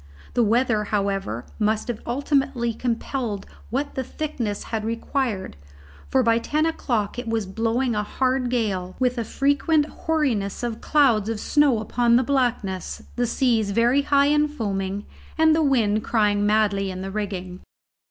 [0.33, 5.57] The weather, however, must have ultimately compelled what the thickness had required;
[6.07, 10.81] for by ten o'clock it was blowing a hard gale, with a frequent hoariness of
[10.81, 15.05] clouds of snow upon the blackness, the seas very high and foaming,
[15.37, 17.59] and the wind crying madly in the rigging.